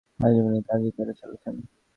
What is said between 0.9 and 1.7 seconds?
করে চলেছে।